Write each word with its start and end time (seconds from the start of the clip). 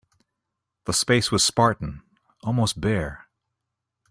The 0.85 0.93
space 0.93 1.31
was 1.31 1.43
spartan, 1.43 2.01
almost 2.43 2.81
bare. 2.81 3.27